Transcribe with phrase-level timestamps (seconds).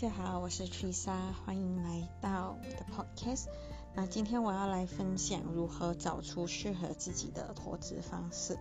[0.00, 3.46] 大家好，我是 Trisa，欢迎来到我的 Podcast。
[3.96, 8.56] 那今天我要来分享如何找出适合自己的投资方式。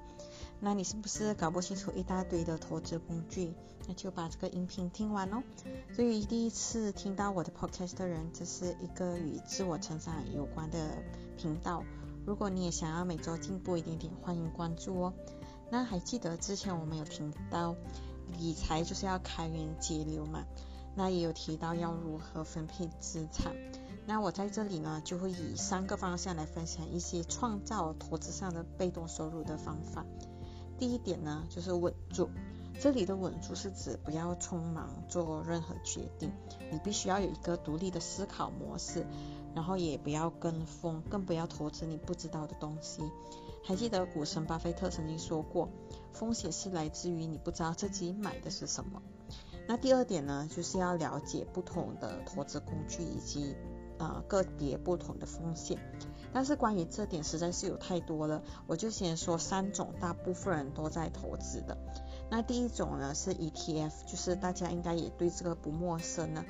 [0.60, 3.54] 那你是不是搞不清楚一大堆的投资工具？
[3.88, 5.44] 那就把这个音频听完哦。
[5.96, 11.04] 对于第一次听到我的 Podcast 的人，这是一个与自我成长有关的
[11.38, 11.84] 频道。
[12.26, 15.14] 如果你也想要每周进步一点点，欢迎关注哦。
[15.70, 17.76] 那还记得之前我们有听到
[18.40, 20.44] 理财就是要开源节流嘛？
[20.98, 23.56] 那也有提到要如何分配资产。
[24.08, 30.04] 那我在这里呢，就会以三个方向来分享一些创造投资上的被动收入的方法。
[30.80, 32.30] 第一点呢，就是稳住。
[32.80, 36.32] 这里的稳住是指不要匆忙做任何决定，
[36.72, 39.06] 你必须要有一个独立的思考模式，
[39.54, 43.02] 然后也不要跟风，更不要投资你不知道的东西。
[43.64, 45.70] 还记得股神巴菲特曾经说过，
[46.14, 49.02] 风险是来自于你不知道自己买的是什么。
[49.68, 53.56] 那第二点呢，就是要了解不同的投资工具以及
[54.00, 55.78] 呃个别不同的风险。
[56.34, 61.78] 但是关于这点实在是有太多了，我就先说三种大部分人都在投资的。
[62.30, 66.46] 那第一种呢是 ETF，就是大家应该也对这个不陌生了，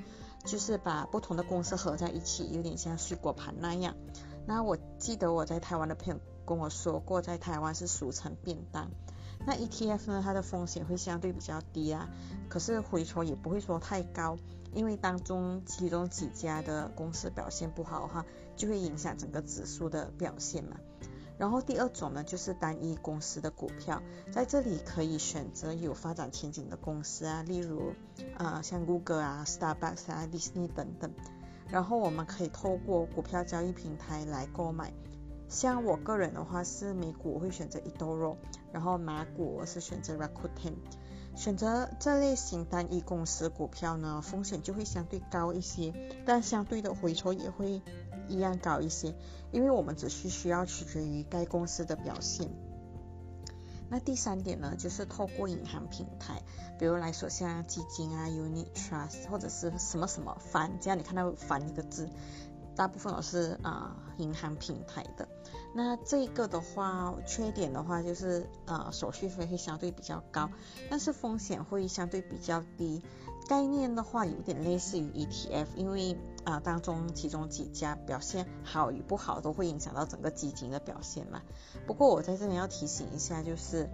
[0.46, 3.96] 就是把不同的公司合在一起，有点像水果盘那样。
[4.46, 8.92] 那我记得我在台湾的朋友跟我说过，在台湾是俗称便当。
[9.48, 12.10] 那 ETF 呢，它的风险会相对比较低啊，
[12.50, 14.38] 可是回酬也不会说太高，
[14.74, 18.26] 因为当中其中几家的公司表现不好哈，
[18.58, 20.76] 就会影响整个指数的表现嘛。
[21.38, 24.04] 然后第二种呢，就是单一公司的股票，
[24.34, 27.94] 在这里可以选择有发展前景的公司啊，例如
[28.38, 31.10] 啊像 Google 啊、Starbucks 啊、Disney 等等，
[31.70, 34.92] 然后我们可以透过股票交易平台来购买。
[35.50, 38.36] 像我个人的话是美股我会选择 eToro，
[38.72, 40.74] 然后马股我是选择 Rakuten。
[41.36, 45.94] 选择这类型单一公司股票呢，风险就会相对高一些，
[46.26, 47.82] 但相对的回酬也会
[48.28, 49.14] 一样高一些，
[49.52, 52.50] 因为我们只需需要取决于该公司的表现。
[53.90, 56.42] 那第三点呢，就是透过银行平台，
[56.80, 62.10] 比如来说像基金啊、Unit Trust 或者是什么什么 Fund，这样你看到 Fund 这个字。
[62.78, 65.28] 大部分都是啊银行平台的，
[65.74, 70.50] 那这个的话缺点的话就是呃手续费会相对比较高，
[70.90, 73.02] 但是风险会相对比较低。
[73.50, 81.42] 概念的话有点类似于 ETF，因为啊当中其中几家表现好与不好都会影响到整个基金的表现嘛。
[81.86, 83.90] 不过我在这里要提醒一下，就是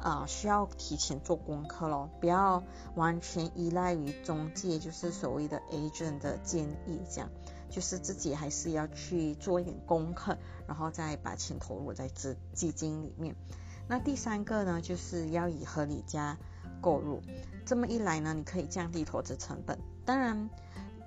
[0.00, 2.62] 啊需要提前做功课咯，不要
[2.94, 7.28] 完全依赖于中介，就是所谓的 agent 的建议这样。
[7.72, 10.36] 就是自己还是要去做一点功课，
[10.68, 13.34] 然后再把钱投入在资基金里面。
[13.88, 16.36] 那第三个呢，就是要以合理价
[16.82, 17.22] 购入。
[17.64, 19.78] 这么一来呢，你可以降低投资成本。
[20.04, 20.50] 当然，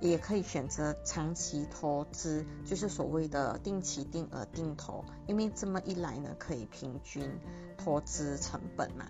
[0.00, 5.04] 也可以选择长期投资，就是所谓的定期定额定投。
[5.28, 7.30] 因为这么一来呢，可以平均
[7.78, 9.06] 投资成本嘛。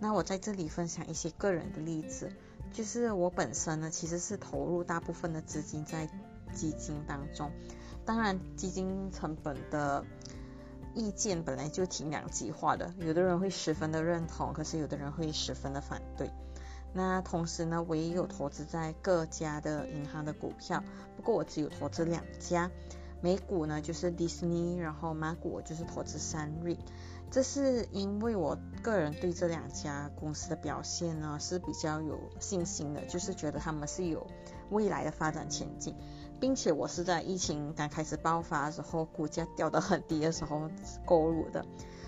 [0.00, 2.32] 那我在这里分享一些个人的例子，
[2.72, 6.10] 就是我本身呢，其实是投入大部分的资金在。
[6.52, 7.50] 基金当中，
[8.04, 10.04] 当然基金成本的
[10.94, 16.30] 意见本来就挺两极化的，有的人会十分的认同，可是有的人会十分的反对。
[16.94, 20.82] 那同时呢，我也有投资在各家的银行的股票，
[21.16, 22.70] 不过我只有投资两家，
[23.20, 26.78] 美股呢就是 Disney，然后马股就是投资三瑞。
[27.30, 34.26] 这是因为我个人对这两家公司的表现呢是比较有信心的，就是觉得他们是有
[34.70, 35.94] 未来的发展前景。
[36.40, 40.70] 并且我是在疫情刚开始爆发的时候，股价掉得很低的时候
[41.04, 41.64] 购入的，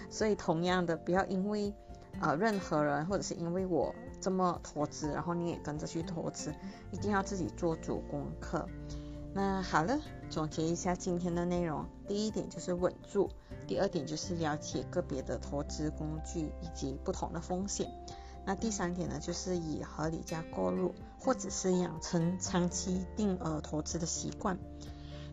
[0.08, 1.74] 所以同样的，不要因为
[2.20, 6.54] 呃任何人或者是因为我这么投资，然后你也跟着去投资，
[6.90, 8.68] 一定要自己做足功课。
[9.32, 9.98] 那好了，
[10.28, 13.30] 总结一下今天的内容，第一点就是稳住，
[13.66, 17.88] 第二点就是了解个别的投资工具以及不同的风险。
[18.46, 24.58] 那第三点呢，就是以合理价购入，或者是养成长期定额投资的习惯。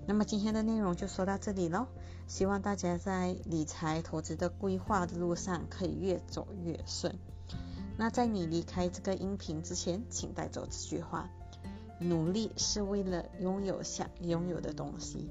[0.06, 1.88] 那么今天的内容就说到这里喽，
[2.28, 7.18] 希望大家在理财投资的规划的路上可以越走越顺。
[7.98, 11.30] 那在你离开这个音频之前，请带走这句话：
[12.00, 15.30] 努力是为了拥有想拥有的东西。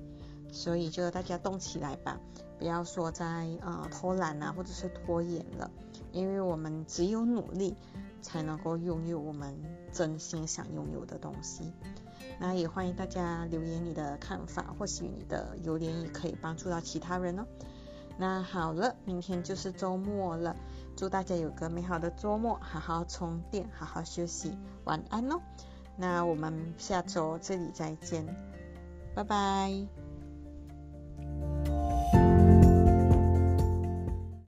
[0.52, 2.18] 所以就大家动起来吧，
[2.58, 5.70] 不要说在呃偷懒啊，或者是拖延了，
[6.12, 7.74] 因为我们只有努力
[8.22, 9.54] 才能够拥有我们
[9.92, 11.72] 真心想拥有的东西。
[12.38, 17.46] 那也欢迎大家留言你的看法，或许你的留言也可以帮助到其他人哦。
[18.18, 20.56] 那好了，明天就是周末了，
[20.96, 25.40] 祝大家有个美好的周末，好好充电，好好休息，晚安哦。
[25.96, 28.26] 那我们下周这里再见，
[29.14, 30.05] 拜拜。